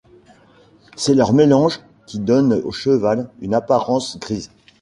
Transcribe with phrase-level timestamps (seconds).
[0.95, 4.49] C'est leur mélange qui donne au cheval une apparence grise.